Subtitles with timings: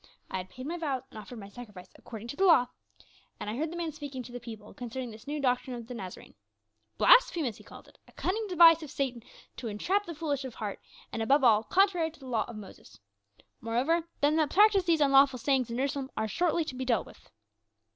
[0.31, 2.69] I had paid my vows and offered my sacrifice according to the law,
[3.39, 5.93] and I heard the man speaking to the people concerning this new doctrine of the
[5.93, 6.33] Nazarene.
[6.97, 9.21] 'Blasphemous,' he called it; 'a cunning device of Satan
[9.57, 10.79] to entrap the foolish of heart,
[11.13, 12.99] and above all, contrary to the law of Moses.'
[13.61, 17.29] Moreover, them that practise these unlawful sayings in Jerusalem are shortly to be dealt with."